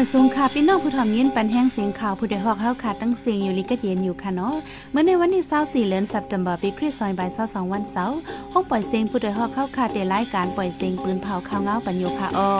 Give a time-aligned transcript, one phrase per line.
[0.00, 4.54] อยสูงค่ะพี่น้องผู้ทอมยินปันแห้งเสียงข่าวผู้ใดฮอกเฮาขาดตั้งเสียงอยู่ลิกเย็นอยู่ค่ะเนาะ
[4.90, 5.44] เมื่อในวันที่
[5.84, 8.18] 24เดือนสัปดาห์ปีคริสต์ศักราช22วันเสาร์
[8.52, 12.52] ห้องปล่อยเสียงผู้ใดฮอกเฮาขาดได้รายการปล่อยเสียงปืนเผาข่าวเงาปัญโยค่ะอ้อ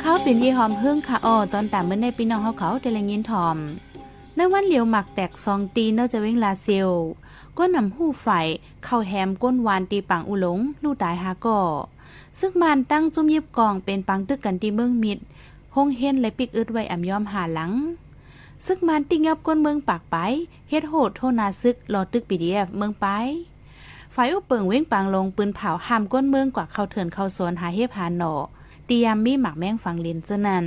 [0.00, 3.56] เขาเป็นยี่หอมเฮิ่งค่ะอ้อตอนตามเมื่อในพี่น้องเฮาเขาได้ละยินทอม
[4.36, 6.90] ในวันเหลียวหมักแตกซองตีเนาจะเว้งลาเซล
[7.58, 8.28] ก้นำหู้ไฟ
[8.84, 11.60] เข้าแฮมก้นวานตีปังอุหลง ลู่ตายหาก่อ
[12.38, 15.18] ซึ่งมันตั้งจุ่มยิบกองเป็นปังตึกกันตีเมืองมิด
[15.74, 17.72] หงเฮนและปิกอึดไว้อ่ำยอมหาหลัง
[18.66, 20.16] ซึกมันติงยอบก้นเมืองปากไป
[20.70, 23.06] เฮ็ดโหดโทนาซึกรอตึกปีดีเอฟเมืองไป
[24.12, 28.34] ไฟอุปเปิงเว้งปังลงปืนเผาห้ามก้นเมืองกว่าเข้าเถื่อนเข้าสวนหาเฮ็บหาหนอ
[28.86, 30.66] เตียมมีหมักแมงฝังลินเจนัน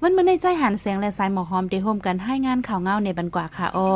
[0.00, 3.90] วันเมื่อในใจหันเสียงและสายหมอหอมได้โฮมกันให้งานข่าวเงาในบันกว่าค่ะอ้อ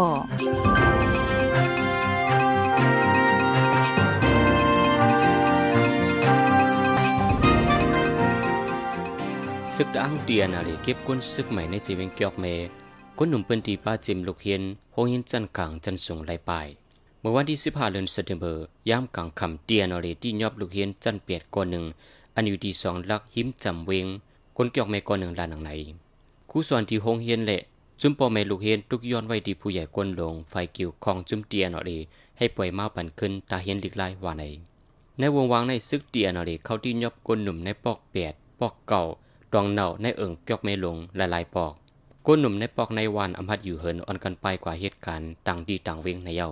[9.80, 12.44] ซึกดังเดียนาลีเก็บก้นซึกใหม่ในจีเวงเกียกเม
[13.18, 14.62] ก้นหนุ่มเปิ้นตีป้าจิมลูกเฮียน
[14.92, 16.50] โฮหินจันกังจันสูงไหลป
[17.20, 18.44] เมื่อวันที่15เดือนสิงหาคม
[18.90, 21.84] ยามกลางคำเดียนาลีที่ยอบลูกเฮียนจันเปียดก้อนหนึ่ง
[22.34, 24.06] อันอยู่ที่สองลักหิมจำเวง
[24.56, 25.70] ก้นเกียกเมก้อนหนึ่งลานหนังไหน
[26.50, 27.62] ครูสอนที่โฮงเฮียนเละ
[28.00, 31.98] จุมปอแม่ลูกเฮียนทุกย้อนไว้ที่ผู้ใหญ่ก้นลงไฟกิวของจุมเตียนอรี
[32.38, 34.44] ให้ปล่อยมาปันขึ้นตาเฮียนลิกไล่ว่าไหน
[35.18, 39.02] ในวงวางในซึกเตียนอรีเข้าที่ยอบก้นหนุ่มในปอกเปียดปอกเก่า
[39.54, 41.72] ดองเน่าในเอิงเกียกเมลงหลายๆปอก
[42.27, 46.50] ก้นหนุ่มในปอกในวันอำพัดอยู่เหินอ่อนกันไปกว่าเหตุการณ์ต่างดีต่างเวงในเย้า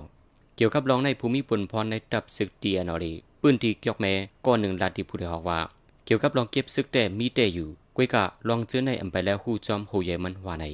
[0.56, 4.06] เกี่ยวกับรองในภูมิปุนพรในตับซึกเตียนอรีปืนที่เกียกเม
[4.46, 5.60] ก้อนหนึ่งลาดีผู้ใดฮอกว่า
[6.04, 10.66] เกี่ยวกับรองเก็บซึกแต่มีแต่อยู่กวยกะลองเจอในอำไปแล้วฮู้จอมโหใหญ่มันว่าไหน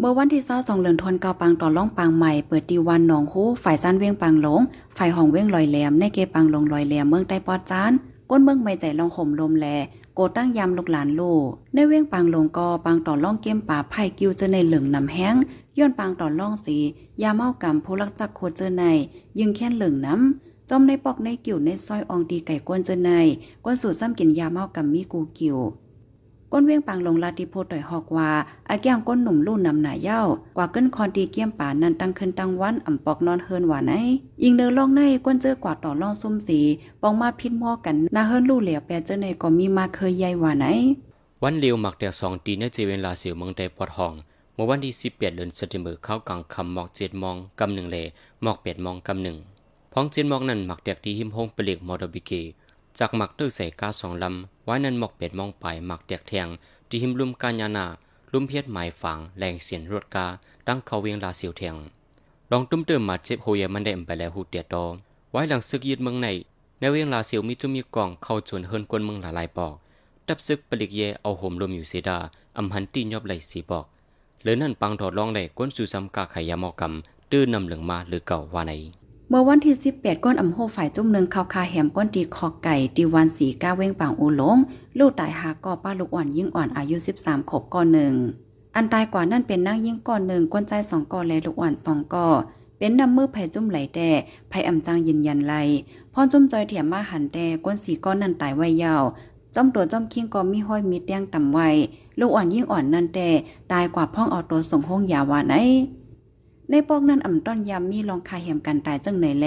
[0.00, 4.60] เมื่อวันที่22เดือนธันวาปังต่อล่องปังใหม่เปิดดีวันหนองฮู้ฝ่ายจานเวียงปังหลง
[4.96, 7.92] ฝ่ายห้องเวียงลอยแหลมในเกปังลงลอยแหลมเมืองใต้ปอดจาน
[8.30, 9.66] ก้นเมืองไม่ใจลองห่มลมแล
[10.18, 11.38] โกตั้งยามลูกหลานลู่
[11.74, 15.36] ในเว้งปางลงกอปางต่อล่องเกมป่าไผ่กิ้วเจอในเหลืองนำแห้ง
[15.78, 16.76] ย้อนปางต่อล่องสี
[17.22, 18.84] ยาเมากำผู้ลักจักโคเจอใน
[19.38, 23.10] ยิงแค้นเหลืองน้ำจอมในปอกในกิ่วในซอยอองดีไก่ก้นเจอใน
[23.64, 25.56] ก้นสูตรซ้ำกินยาเมากำมีกูกิ่ว
[26.52, 28.30] ก้นเวียงปังลงลาติโพต่อยหอกว่า
[28.68, 30.20] อาแก้งก้นหนุ่มลู่นำหนาเย้า
[30.56, 33.92] กว่าเกินคอนตีเกี้ยมป่านั้นตั้งขึ้นตั้งวันอ่ำปอกนอนเฮินหว่าไหน
[34.42, 36.60] ยิงเดินล่องในก้นเจอกว่าต่อล่องซุ่มสี
[37.02, 40.66] ปองมาพิษหม้อกันนาเฮินลู่เหลียวแปเจอในก็มีมาเคยใหญ่ว่าไหน
[41.42, 44.12] วันเลียวหมักแต่สองตีในเจเวนลาเสียวเมืองใดปอดห้อง
[44.54, 47.96] เมื่อวันที่18เดือนสิงหาเข้ากลางคำหมอกเจ็ดมองกำหนึ่งเล
[48.42, 49.36] หมอกเป็ดมองกำหนึ่ง
[49.92, 52.32] พ้องเจ็ดมองนั้นหมักแตกที่หิมโฮงเปลีกมอดบิเก
[52.98, 56.48] จากหมักตื้อใส่กาสองลำไว้นั้นหมอกเป็ดมองไปหมักแตกแทง
[56.88, 57.86] ที่หิมลุมกาญานา
[58.32, 60.26] ลุมเพียดหมายฝังแรงเสียนรถกา
[60.66, 61.76] ดังเขาเวียงลาเสียวแทง
[62.50, 64.84] ลองตุ้มเติมมาเจ็บโฮยมันได้ไปแล้วหูเตียดดอ
[65.30, 66.28] ไว้หลังซึกยึดเมืองใน
[66.80, 69.72] ในเวียงลาเสียวมีจุมีกองเข้าจนเฮิรนกวนเมืองหลายปอก
[70.26, 72.18] ดับซึกปลิกเยเอาห่มลมอยู่เสดา
[72.56, 73.86] อำหันตีนยอบไหลสีบอก
[74.42, 78.72] หรือนั่นปังถอดลองได้ก้นสู่ซ้ำกาไขยามอกำตื้อนำเหลืองมาหรือเก่าว่าไหน
[79.30, 84.56] เมื่อวันที่ 18 ก้นอำโฮฝ่ายจุ่มหนึ่งเข้าคาแหมก้นตีคอไก่ตีวันสีก้าเว้งปังอูหลง
[84.98, 88.14] ลูกตายหาก่อป้าลูกอ่อนยิ่งอ่อนอายุ 13 ขบก่อนหนึ่ง
[88.76, 92.26] อันตายกว่านั่นเป็นนั่งยิ่งก่อนหนึ่งก้นใจสองก่อนและลูกอ่อนสองก่อ
[92.78, 94.10] เป็นนำมือไผ่จุ่มไหลแด่
[94.48, 95.54] ไผ่อำจังยืนยันไล
[96.12, 99.02] พอจุ่มจอยเถียมมาหันแด่ก้นสีก้อนนั่นตายไว้ยาว
[99.54, 101.68] จ้อมตัวจ้อมคิงก็มีห้อยมีเตียงต่ำไว้
[102.18, 103.28] ลูกอ่อนยิ่งอ่อนนั่นแต่
[103.72, 105.54] ตายกว่าพ่องเอาตัวส่งห้องยาวาไหน
[106.70, 109.46] ในปอกนั้นอ่ำต้อนยำมีลองคาแหมกันตายจังไหนแล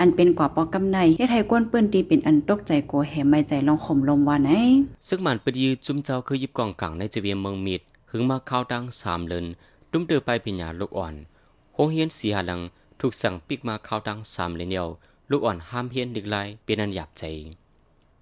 [0.00, 4.50] อันเป็นกว่าปอกกำในเฮ็ดให้กวนเปื้นตีเป็นอันตกใจโกแหมไม่ใจลองข่มลมว่าไหน
[5.08, 7.80] ซึ่งมันปดีจุ้มเจ้าคือยิบกองกังในจเวียเมืองมีด
[8.10, 9.46] หึงมาเข้าดังสามเลิน
[9.90, 11.14] ตุ้มเตือไปพิญญาลูกอ่อน
[11.74, 12.60] โงเฮียนสีหาลัง
[13.00, 14.88] ถูกสั่งปิกมาเข้าดังสามเลนเดียว
[15.30, 17.22] ลูกอ่อนห้ามเฮียนดิกไลเป็นอันหยาบใจ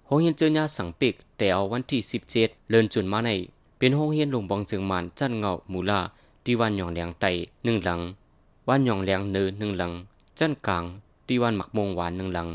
[0.05, 3.29] โงเฮียนเจอญาสั่งปิกแต่เอาวันที่สิบเจ็ดเลินจุนมาใน
[3.77, 6.01] เป็นโงเฮียนลงบองจึงมันจันเงามูลา
[6.43, 7.25] ที่วันหยองแหลงไต
[7.65, 7.99] หนึ่งหลัง
[8.73, 9.93] วันหยองแหลงเนือหนึ่งหลัง
[10.39, 10.83] จันกลาง
[11.27, 12.49] ที่วันหมักมงหวานหนึ่งหลัง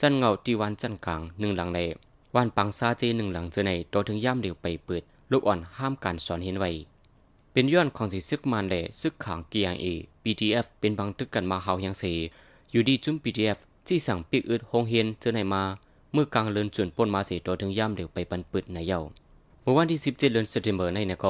[0.00, 1.80] จันเงาที่วันจันกลางหนึ่งหลังใน
[2.34, 6.70] วันปังซาเจหนึ่งหลังเจอในโตถึงย่ำเดียวไปเปิด ลูกอ่อนห้ามการสอนเห็นไว้
[7.52, 9.86] เป็นย้อนของสิซึกมันแหล่ซึกขางเกียงเอ
[10.22, 12.04] PDF เป็นบางตึกกันมาเฮายังเส
[12.72, 15.62] อยู่ดีจุ้ม PDF ที่สั่งปิกอึดโฮงเฮียนเจอในมา
[16.12, 19.00] เมื่อกลางเลินจวนป่นมาเสโตถึงย่ำเดียวไปปันปึดในเย้า
[19.62, 21.26] เมื่อวันที่ 17 เดือนสิงหาคมในนก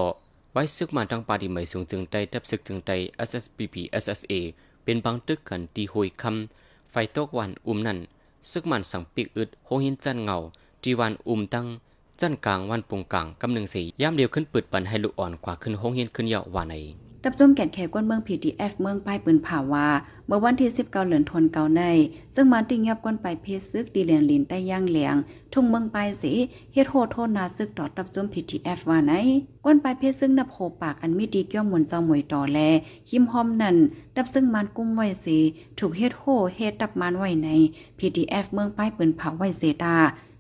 [0.53, 2.91] ไว้ซึกมันทั้งปาดีใหม่สูงจึงไตทับซึกจึงไต
[3.29, 4.33] SSPP SSA
[4.85, 7.99] เป็นบางตึกกันตีหวยคำไฟตกวันอุ้มนั่น
[8.51, 10.37] ซึกมันสั่งปีกอึดโฮงเฮียนจันเงา
[10.83, 11.67] ที่วันอุ้มตั้ง
[12.21, 16.75] จันกลางวันปงกลางกำหนึ่งสีย่ำเดียวขึ้นปืดปันให้ลูกอ่อนกว่าขึ้นหงเฮียนขึ้นเยาะว่าใน
[17.25, 19.87] ดับจมแก่นแขกวนเมือง PDF เมืองป้ายปืนผ่าวา
[20.27, 21.83] เมื่อวันที่19เดือนธันวาใน
[22.35, 25.17] ซึ่งมันติงยับกวนไปเพซึกดีเลียนลินใต้ย่างเหลียง
[25.53, 26.33] ทุ่งเมืองปลายสี
[26.73, 29.13] เฮ็ดโหโทษนาซึกต่อดับจม PDF ว่าไหน
[29.65, 32.59] กวนไปเพซึ่งนับโหปากอันมีดีเกี่ยวมนเจ้าหมวยต่อแล
[33.11, 33.77] หิมหอมนั่น
[34.17, 35.39] ดับซึ่งมันกุ้มไว้สี
[35.79, 37.49] ถูกเฮ็ดโหเฮ็ดดับมันไว้ใน
[37.99, 39.97] PDF เมืองป้ายปืนผ่าไว้เสตา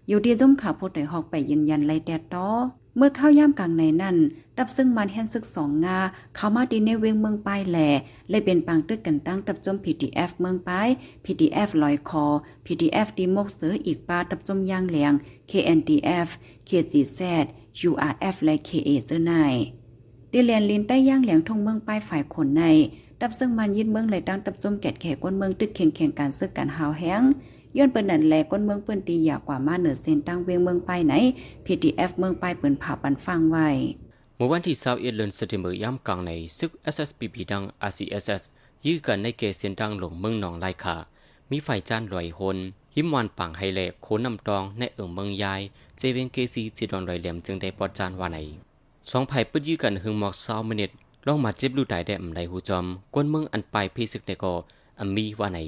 [0.08, 2.48] อยู่ดีจมข่าวพูดได้ฮอกไปยืนยันไล่แต่ต่อ
[2.96, 4.16] เมื่อเข้าย่ามกลางในนั่น
[4.58, 5.98] ดับซึ่งมันแห่นซึกสองงา
[6.36, 7.88] เข้ามาดีในเวงเมืองป้ายแหล่
[8.30, 10.88] เลยเป็นปังตึกกันตั้งดับจม PDF เมืองป้าย
[11.24, 12.24] PDF ลอยคอ
[12.66, 15.12] PDF ดีมกเสืออีกปาดับจมย่างเหลียง
[15.50, 16.28] KNDF
[16.68, 17.20] KGZ
[17.88, 19.54] URF และ KA เจ้านาย
[20.32, 22.64] ดีเลียนลินใต้ย่างเหลียงทงเมืองป้ายฝ่ายขนใน
[23.20, 27.22] ดับซึ่งมันยินเมืองเลยตั้งดับจมแกดแขกวนเมืองตึกเข่งแข่งการซึกกันหาวแห้ง
[27.76, 31.14] ย้อนเปิ้นนั่นแลก้นเมืองเปิ้นตีอยากกว่ามาเหนือเส้นตั้งเวียงเมืองไปไหน
[31.66, 33.68] PTF เมืองไปเปิ้นผ่าปันฟังไว้
[34.36, 38.42] เมื่อวันที่21เดือนสิงหาคมย่ำกลางในซึก SSPP ดัง RCSS
[38.84, 40.96] ยื้อกันในเกเส้นดังหลงเมืองหนองไลายขา
[41.50, 42.58] มีไฟจานลอยหน
[42.94, 45.60] หิมวันปังไฮเลโคนำตองในเอิงเมืองยาย
[45.98, 48.38] เจเวงเกซีจีดอนลอยเหลี่ยมจึงได้ปอดจานว่าไหน
[49.10, 50.90] สองไผ่ปึดยื้อกันหึงหมอกเศร้ามินิต
[51.26, 54.52] ลองมาเจ็บลูตายได้อำไดหูจอมกวนเมืองอันปลายพีศึกในก็
[55.00, 55.58] อัมมีว่าไหน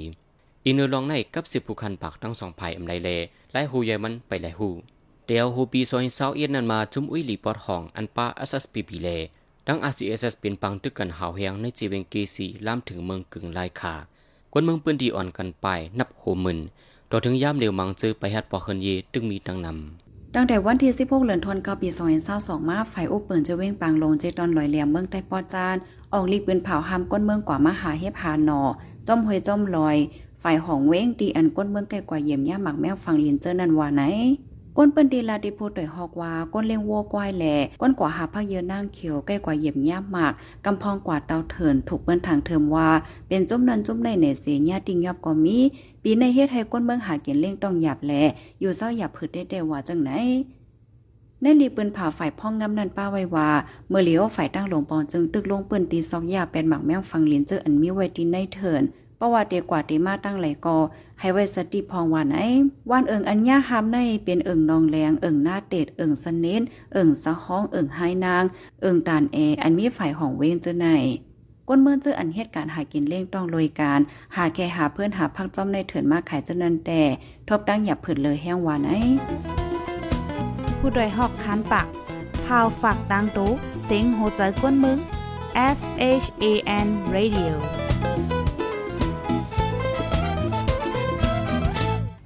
[0.67, 3.09] อีเนอลองในกับสิบผู้คันปากทั้งสองภายอำไลเล
[3.51, 4.69] ไลหูใหญ่มันไปไลหู
[5.27, 9.07] เดียวหูปีซอยเศร้าเอียนนันมาจุ่มอุ้ยหลีปอดห้องอันป้าเอสเอสปีพีเล
[9.67, 13.93] ดังอาซีเอสเอสเป็นปังตึกกันหาวเฮียงในจีเวงเกซีล่ามถึงเมืองกึ่งลายขา
[14.53, 15.67] คนเมืองปืนดีอ่อนกันไป
[15.99, 16.59] นับโหมื่น
[17.11, 21.89] ต่อถึงย่ามเดียวมังจื้อไปฮัดปอเฮินเยตึงมีตังนำตั้งแต่วันที่16เดือนธันวาคมปี
[22.29, 25.75] 2022มาไฟอุปเปิ่นจะเว้งปังลงเจตอนลอยเหลี่ยมเมืองใต้ปอจาน
[26.13, 28.61] ออกลีปืนเผาหามก้นเมืองกว่ามาหาเฮพานอ
[29.07, 29.97] จอมหวยจอมลอย
[30.47, 34.03] ฝ่ายของเว้งตีอันก้นเมืองไกลกว่าเยี่ยมย่าหมักแมวฟังลินเจอร์นันว่าไหน
[34.77, 40.33] ก้นเปิ้นดีลาดิพูดด้วยฮอกว่าก้นเลี้ยงวัวกวายแหล่ก้นกว่าหาพักเยอนั่งเขียวใกล้กว่าเยี่ยมย่าหมาก
[40.65, 42.89] กำพองกว่าเตาเถินถูกเปิ้นทางเทิมว่า
[43.27, 45.57] เป็นจุ่มนันจุ่มในเนเสียญาติงยอบก็มี
[46.03, 48.21] ปีในเฮ็ดให้ก้นเมืองหาเกียนเล่งต้องหยับแหล่
[48.59, 50.11] อยู่เศร้าหยับผืดได้แต่ว่าจังไหน
[51.41, 53.49] ในรีปืนผ่าฝ่ายพ่องงำนันป้าไว้ว่า
[53.89, 58.83] เมื่อเลี้ยวฝ่ายตั้งหลวงปอนจึงตึกลงปืนตีซอกยาเป็นหมักแมวฟังลินเจออันมีไว้ตีในเถิน
[59.25, 60.77] ราะว่าเตียกว่าเตมาตั้งไหลกอ
[61.19, 62.35] ให้ไว้สติพองว่าไหน
[62.91, 66.61] วันเอิงอัญญาหามในเป็นเอิงนองแรงเอิงหน้าเตดเอิงสนเน้น
[66.93, 68.43] เอิงสะห้องเอิงไฮนาง
[68.81, 70.87] เอิงตานแออันมีฝ่ายของเว้นเจอไหน
[71.67, 73.99] ก้นเมื่อเจออันเหตุการณ์หากินเล่งต้องลอยการ
[74.35, 77.01] หาแค่หาเพื่อนหาพักจอมในเถินมาขายเจนันแต่
[77.47, 78.89] ทบดังหยับผืดเลยแห้งว่าไหน
[80.79, 81.87] ผู้ดยหอกคานปาก
[82.45, 83.51] พาวฝากดังตู้
[83.83, 84.97] เซ็งโหใจก้นมึง
[85.77, 85.79] S
[86.23, 86.45] H A
[86.85, 87.84] N Radio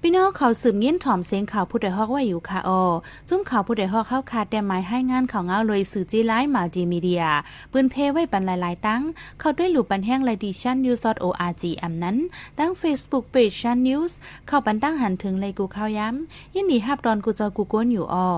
[0.10, 2.84] พี่น้องเขาสืบเงี้ยนถ่อมเสียงข่าวผู้ใดฮอกว่าอยู่ค่ะออ
[3.30, 7.24] จุ้มข่าวผู้ใดฮอกเข้าคาดแต่หมายให้งานข่าวเงาเลยสื่อจีไลฟ์มัลติมีเดีย
[7.72, 9.02] ปืนเพไว้ปันหลายๆตั้ง
[9.40, 12.18] เข้าด้วยหลูปันแห้งไลดิชันนิวส์ .org อำนั้น
[12.60, 14.18] ตั้ง Facebook Page ชันนิวส์
[14.48, 18.30] เข้าปันตั้งหันถึงเลยกูข่าวย้ำยินดีฮับดอนกูจอกูก้นอยู่ออ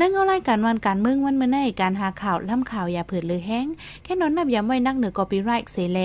[0.00, 3.66] นั่งเอารายการวันการเมืองวันเมื่อในการหาข่าวล่ำข่าวอย่าเผิดเลยแห้ง
[4.02, 5.98] แค่นอนนับย้ำไว้นักเหนือกอปีไรค์เสเล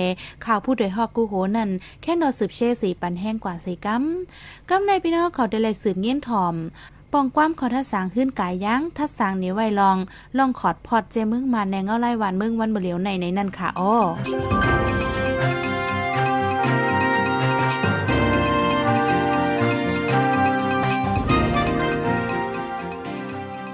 [0.44, 1.70] ข่าวผู้ใดฮอกกูโหนั่น
[2.02, 4.04] แค่นอนสืบเชสีปันแห้งกว่าสีกัม
[4.70, 6.54] กัมในพี่น้องเขาได้เลยสืบเงี้ยนถ่อม
[7.12, 9.96] ปองความขอทัดสางขึ้นกายยั้งทัดสางนี้ไว้ลอง
[10.38, 13.94] ลองขอดพอดเจมึงมาแนงเอาไล่หวานมึงวันเบลียวในในนั่นค่ะอ้อ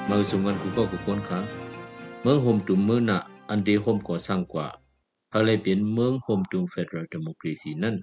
[0.09, 1.41] มือสุงันกูก็กูคนค่ะ
[2.23, 3.19] เมืองโฮมตุมมือน่ะ
[3.51, 4.67] อันเดโฮมก่อสร้างกว่า
[5.35, 7.97] อะไรเป็นเมืองโฮมตุมเฟดรัลเดโมครีซีนั่น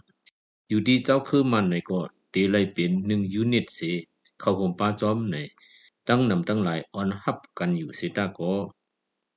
[0.70, 2.02] อยู่ที่เจ้าคือมันในก็
[2.34, 3.80] ตีไลเป็นหนึ่งยูนิตเส
[4.40, 5.38] เข้าผมป้าจอมใน
[6.08, 8.52] ตั้งนำตั้งหลายออนฮับกันอยู่สิตาก็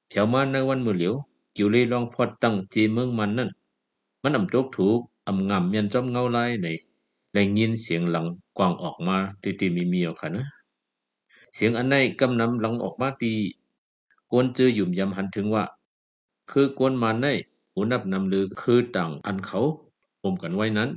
[0.08, 1.14] แถวมาในวันมือเหลียว
[1.56, 3.50] กิวเลยลองพอดตั้งจีเมืองมันนั่น
[4.22, 6.68] มันอำตกถูกอำงำยันจอมเงาลายใน
[7.32, 8.26] แรงยินเสียงหลัง
[8.58, 10.44] กวางออกมาตีตีมีมีเอาค่ะนะ
[11.54, 13.32] เสียงอันไหนกำนำหลังออกมาตี
[14.30, 15.64] กวนเจอหยุ่มยำหันถึงว่า
[16.50, 17.26] คือกวนมาใน
[17.72, 19.61] หูนับนำลือคือต่างอันเขา
[20.22, 20.90] อมกันไว้นั้น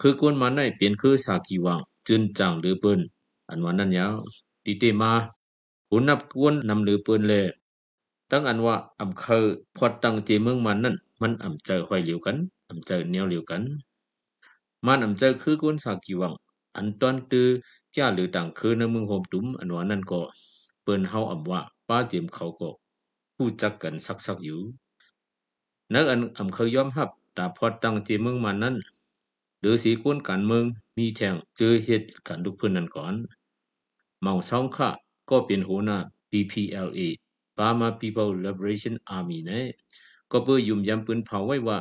[0.00, 3.00] คือกวนมาในเปลี่ยนคือสากีวังจึนจังหรือเปิ้น
[3.48, 4.14] อันว่านั้นยาว
[4.64, 5.12] ติเตมา
[5.88, 7.34] หุนับกวนนำหรือเปิ้นแล
[8.30, 9.44] ตั้งอันว่าอำเคอ
[9.76, 12.36] พอตั้งเจเมืองมันนั่นมันอำเจอห้อยเหลียวกัน
[12.68, 13.62] อำเจอแนวเหลียวกัน
[14.86, 16.32] มันอำเจอคือกวนสากีวัง
[16.76, 17.48] อันตอนตือ
[17.96, 20.20] จ้าหรือต่างคือในเมืองโฮมตุ้มอันว่านั่นก็
[20.82, 22.68] เปิ้นเฮาอำว่าป้าเจมเขาก็
[23.36, 24.60] ผู้จักกันสักๆอยู่
[25.92, 28.74] นักอันอำเคยยอมรับตาพอตั้งเจเมืองมันนั้น
[29.64, 30.64] หรือสีกวนการเมือง
[30.98, 33.14] มีแทงเจอเหตุการณ์ทุกพื้นนั้นก่อน
[34.20, 34.90] เมาซ่องค่ะ
[35.30, 35.98] ก็เป็นหัวหน้า
[36.30, 37.00] BPLA
[37.58, 39.52] Burma People Liberation Army ใน
[40.30, 41.78] ก็เปื้อยุ่มยำปืนเผาไว้ว่า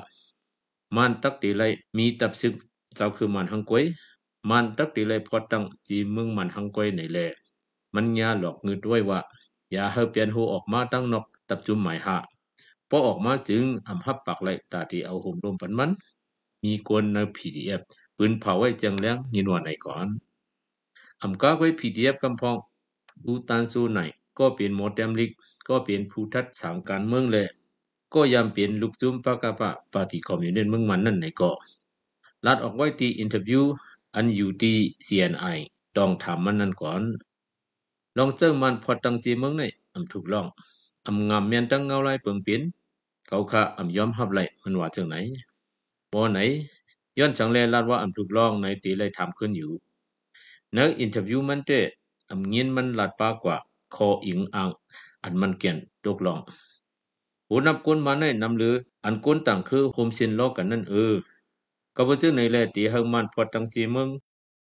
[0.95, 1.63] มันตักตีไร
[1.97, 2.53] มีตับซึก
[2.95, 3.83] เจ้าคือมันหังกวย
[4.49, 7.19] มันตักตีไรพอตั้งจีเมืองมันหังกวยในแล
[7.95, 9.19] มันยาหลอกเงืดด้วยว่า
[9.71, 12.17] อย่าเฮาเปลี่ยนหูออกมาตั้งนอกตับจุมหมายหา
[12.89, 15.91] พอออกมาจึงอำหับปากไลตาที่เอาห่มลมปันมัน
[16.63, 17.81] มีกวนใน PDF
[18.17, 20.07] ปืนเผาไว้จังแล้วยินว่าไหนก่อน
[21.21, 22.55] อำกาไว้ PDF กำพอง
[23.25, 23.99] อูตานสู้ไหน
[24.39, 25.31] ก็เป็นโมเดมลิก
[25.69, 27.47] ก็เป็นผู้ทัดสามการเมืองเลย
[28.13, 31.51] ก็ยามเป็นลูกจุ้มปากาปะปาตี้คอมมิวนิสต์เมืองมันนั่นไหนก็
[32.45, 33.63] ลัดออกไว้ทีอินเทอร์วิว
[34.15, 35.57] อันอยู่ที่ CNI
[35.97, 37.01] ต้องถามมันนั่นก่อน
[38.17, 40.45] ลองเจ้ามันพอตังจีเมืองไหนอำถูกลอง
[41.07, 42.61] อำงามเมียนตั้งเงาไรเปิงเปลี่ยน
[43.27, 45.15] เขาค่ะอำยอมหับไหลมันว่าจังไหน
[46.13, 46.39] บ่ไหน
[47.19, 49.71] ย้อนสังแลลาดว่าอำถูกลองในตีเลยถามขึ้นอยู่
[50.73, 51.71] ในอินเทอร์วิวมันเต
[52.31, 53.57] อำเงียนมันลาดปากว่า
[53.95, 54.69] คออิงอ่าง
[55.23, 56.39] อันมันเกียนตกลอง
[57.47, 61.13] หูนับก้นมาในนำลืออันก้นต่างคือโฮมสินลอกกันนั่นเออ
[61.95, 64.09] ก็บ่จึงในแลตีเฮามันพอตังจีเมือง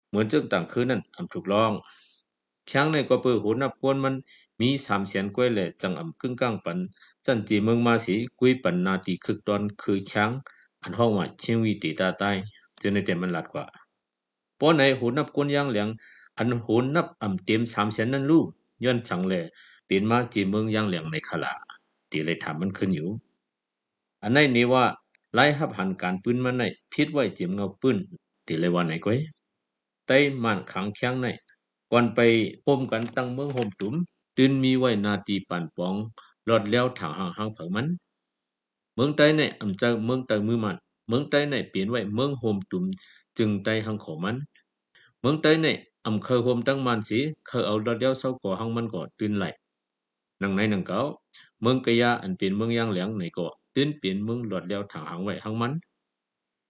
[0.09, 1.73] เหมือนจึงต่างคือนั่นอำถูกลอง
[2.71, 4.15] ช้งในก็เปิดหูนับก้นมัน
[4.61, 6.79] มีสามแสนกว่าแหละจังอำกึ่งกลางปัน
[7.27, 10.31] จันจีเมืองมาสีกุยปันนาตีคึกตอนคือช้าง
[10.85, 12.31] อันห้องว่าเชียงวีตีตาใต้
[12.81, 13.65] จึงในแต่มันหลัดกว่า
[14.59, 15.89] ป้อในหูนับก้นย่างเหลียง
[16.39, 18.47] อันหูนับอำเต็มสามแสนนั่นลูก
[18.85, 19.35] ย้อนสังแล
[19.87, 21.53] เป็นมาจีเมืองย่างเหลียงในขลา
[22.11, 23.09] ตีเลยถามมันขึ้นอยู่
[24.23, 24.85] อันในนี้ว่า
[25.35, 26.63] ไล่หับหันการปืนมันใน
[26.93, 27.97] พิษไว้จีมเงาปืน
[28.47, 29.19] ตีเลยว่าไหนก้อย
[30.07, 31.27] ไต้มันขังเคียงใน
[31.93, 32.19] ก่อนไป
[32.65, 33.95] พมกันตั้งเมืองโฮมตุม
[34.37, 35.95] ตื่นมีไว้นาตีปันปอง
[36.47, 37.87] หลอดแล้วถางหางหางเผิงมัน
[38.95, 40.77] เมืองใต้ในอำเจ้าเมืองใต้มือมัน
[41.09, 42.85] เมืองใต้ในเปลี่ยนไว้เมืองโฮมตุ่ม
[43.39, 44.37] จึงใต้หางของมัน
[45.21, 45.67] เมืองใต้ใน
[46.07, 49.45] อำเคยโฮมตั้งมันสิเคยเอาหลอดแล้วเศร้าก่อหางมันก็ตื่นไหล
[50.43, 51.01] นังในนังเก่า
[51.61, 55.73] เมืองกะยาอันเป็นเมืองย่างเหลียงในก็ตื่นเปลี่ยนเมืองหลอดแล้วถางหางไว้หางมัน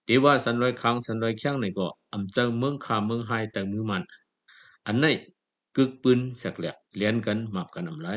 [0.05, 4.03] เดีว่าสันลอยค้างสันลอยเคียงในก็อำเจ้าเมืองคาเมืองไฮแต่มือมัน
[4.85, 5.05] อันใน
[5.75, 8.09] กึกปืนสักแหลกเลียนกันมาบกันอำไร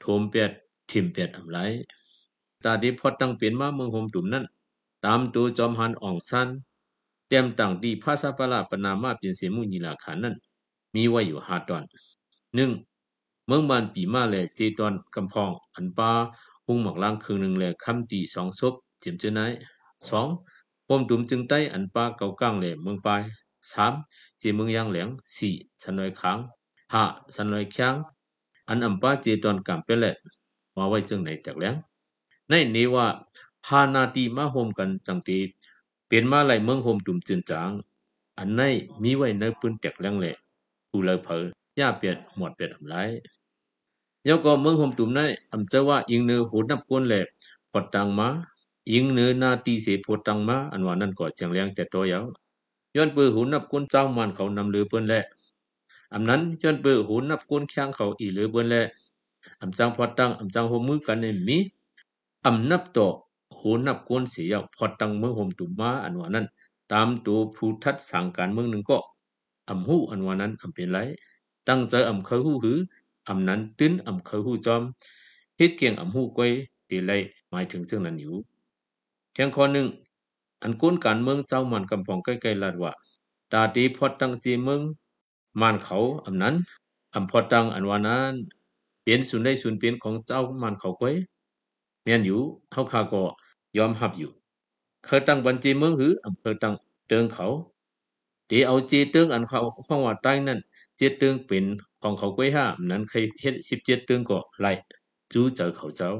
[0.00, 0.50] โทมเปียด
[0.90, 1.58] ทิมเปียดอำไร
[2.64, 4.44] ตาดีพอตั้งเปลี่ยนมาเมืองโฮมตุ่มนั้น
[5.04, 6.48] ตามตัวจอมหันอ่องสั้น
[7.28, 10.34] เต็มต่างดีภาษาปลาปนามาเป็นเสียมุญิลาขันนั้น
[10.94, 11.82] มีไว้อยู่หาตอน
[12.54, 12.70] หนึ่ง
[13.46, 16.10] เมืองบานปีมาแหล่เจตอนกำพองอันปา
[16.66, 19.52] หุงหมักล่างคืนหนึ่งแหล่คำตีสองศพเจียมเจนาย
[20.08, 20.26] สอง
[20.88, 23.22] ปมตุ่มจึงใต้อันปาเก่าก้างแหล่เมืองปลาย
[23.72, 23.92] สาม
[24.38, 26.38] เจเมืองยางเหลงสี่สันน้อยค้าง
[26.92, 27.94] ห้าสันลอยเคียง
[28.68, 30.06] อันอัมปาเจตอนกำเปเล
[30.76, 31.74] มาไว้จึงไหนจากแหล้ว
[32.50, 33.06] ในนี้ว่า
[33.64, 35.38] พานาตีมาโฮมกันจังตี
[36.08, 37.70] เป็นมาไหลเมืองโฮมตุ่มจืนจาง
[38.38, 38.62] อันใน
[39.02, 40.34] มีไว้ในปืนแตกแรงแหละ
[40.90, 41.42] กูเลยเผย
[41.78, 42.94] ย่าเปียดหมดเปียดอำไร
[44.28, 45.20] ยก็เมืองโฮมตุ่มใน
[45.52, 47.20] อำเจว่าอิงเนือหูนับก้นแหละ
[47.70, 48.28] พอตังมา
[48.90, 52.24] อิงเนือนาตีเสพอตังมาอันว่านั่นก็จังแรงแต่ตัวยาว
[52.96, 55.20] ย้อนปือหูนับก้นเจ้ามันเขานำเรือเปิ้นแหละ
[56.14, 58.76] อำนั้นย้อนเปือหูนับก้นข้งเขาอีเหลือเบิ่นแหล
[59.60, 61.58] อำจังพอตังอำจังโฮมือกันในมี
[62.46, 63.08] อำนับต่อ
[63.58, 66.46] หูนับก้นเสียพอตังเมืองโฮมตุมาอันว่านั้น
[66.92, 68.98] ตามตัวผู้ทัดสังการเมืองหนึ่งก็
[69.68, 70.98] อำหูอันว่านั้นอำเป็นไร
[71.68, 72.78] ตั้งใจอำเคยหูหือ
[73.28, 74.82] อำนั้นตื้นอำเคยหูจอม
[75.56, 76.50] เฮ็ดเกียงอำหูก้อย
[76.88, 77.12] ตีไร
[77.50, 78.34] หมายถึงซึ่งนั้นอยู่
[79.32, 79.86] เทียงข้อหนึ่ง
[80.62, 82.92] อันก้นการเมืองเจ้ามันกำปองใกล้ๆลาดว่า
[83.52, 84.80] ตาตีพอตังจีเมือง
[85.60, 86.54] มานเขาอำนั้น
[87.14, 88.32] อำพอตังอันวานั้น
[89.02, 91.14] เป็นส่วนได้ส่วนเป็นของเจ้ามานเขาก้อย
[92.10, 92.40] แม่นอยู่
[92.72, 93.22] เฮาคาก็
[93.78, 94.30] ยอมรับอยู่
[95.06, 96.74] เคยตั้งบัญชีเมืองหืออำเภอตั้ง
[97.08, 97.46] เติงเขา
[98.50, 100.58] ตีเอาจีเติงอันเขาข้องว่าใต้นั้น
[100.96, 101.64] เจเติงเป็น
[102.02, 104.72] ของเขาก้อยห้านั้นเคยเฮ็ด17เจ็ดเติงก็ไล่
[105.32, 106.10] จู้เจอเขาเจ้า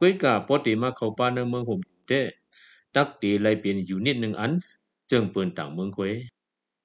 [0.00, 2.20] ก้อยกาปอติมาเขาป่าในเมืองห่มเด้
[2.94, 4.52] ตักตีไล่เป็นอยู่นิดหนึ่งอัน
[5.10, 6.12] จึงเปินต่างเมืองก้อย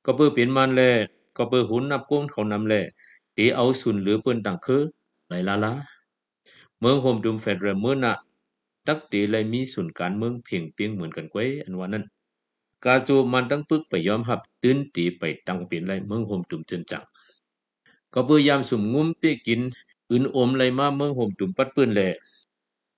[0.06, 0.82] ก็เปิ้เป็นมันแล
[1.38, 2.74] ก็เปิหุนนับก้นเขานำแล
[3.38, 4.82] ตีเอาสุนหรือเปิ้นต่างคือ
[5.28, 5.74] ไหลลาลา
[6.82, 8.14] เมืองโฮมดุมเฟดเรเมื่อนะ
[8.88, 12.06] ตักตีเลยมีสุนการเมืองเพียงเปียงเหมือนกันไว้อันว่านั้น
[12.86, 17.04] กาจูมันตั้งปึกไปยอมรับตื้นตีไปตั้งเป็นไรเมืองโฮมดุมจนจัง
[18.14, 19.60] ก็พยายามสุ่มงุ้มเปียกิน
[20.12, 22.02] อื่นอมไรมาเมืองโฮมดุมปัดปืนแล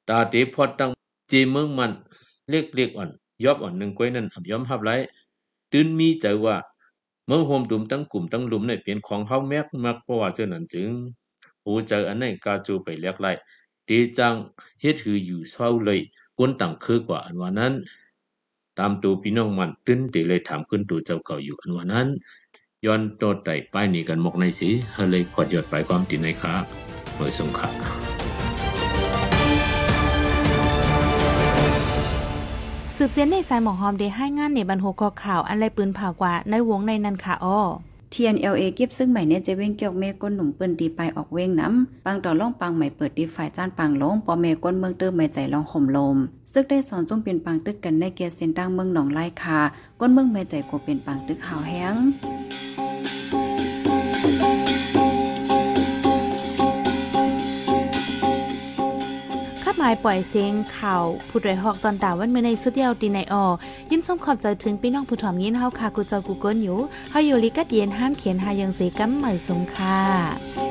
[0.10, 0.92] ตาตีพอตั้ง
[1.32, 1.92] จีเมืองมัน
[2.50, 3.10] เล็กเล็กอ่อน
[3.44, 4.92] ยอบอ่อนหนึ่งก้อยนั้นอับยอมรับไร
[5.72, 6.56] ตื้นมีใจว่า
[7.28, 10.90] เมื่อโฮมดุมตั้งกลุ่มตั้งลุมในเป็นของเฮาแมกมักเพราะว่าเจ้านั้นจึง
[11.64, 13.32] หูเจออันไหนกาจูไปเลียกไล่
[13.90, 14.36] ตีจัง
[14.82, 16.00] เฮ็ดหืออยู่เศร้าเลย
[16.38, 17.74] ก้นต่างคือกว่าอันว่านั้น
[18.80, 22.08] ตามตัวพี่น้องมันตื้นตีเลยถามขึ้นตัวเจ้าเก่าอยู่อันว่านั้น
[22.86, 26.54] ย้อนโตไต่ป้ายนี้กันหมกในสีเฮเลยขอดยอดไปความติในขา
[27.16, 27.70] เมื่อสงขา
[32.98, 37.60] สืบเสียนในสายหมอหอมได้ให้งานในบรรโหกข่าวอันไรปืนผ่ากว่าในวงในนันค่ะอ้อ
[38.14, 46.18] TNLA เก็บซึ่งใหม่เนี่ยจะเว้งเกี่ยวเมก้นหนุ่มปืนดีไปออกเว้งน้ำปังต่อล่องปังใหม่เปิดดีฝ่ายจ้านปังลงปอเมก้นเมืองเติมใหม่ใจลองห่มลม
[46.52, 49.60] ซึ่งได้สอนจงเป็นปังตึกกันในเกียเซนตั้งเมืองหนองไล่คา
[50.00, 63.46] ก้นเมืองใหม่ใจกวเป็นปังตึกหาวแห้งายปล่อยเสียงข่าวผู้ดยหอกตอนดาวันเมื่อในสุดยวดีในออ
[63.92, 66.78] ยินส้มขอบใจถึงพี่น้องผู้ถ่อมยินเฮาค่ะกูเจ้ากูเกินอยู่
[67.12, 70.63] เฮาอยู่ลิกัดเย็นห้ามเขียนหายังสีกัมใหม่สงค่ะ